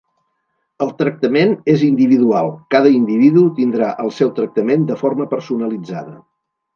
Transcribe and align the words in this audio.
El 0.83 0.91
tractament 1.01 1.51
és 1.73 1.83
individual, 1.87 2.49
cada 2.75 2.93
individu 2.99 3.43
tindrà 3.59 3.91
el 4.05 4.09
seu 4.21 4.33
tractament 4.41 4.89
de 4.93 4.97
forma 5.03 5.29
personalitzada. 5.35 6.15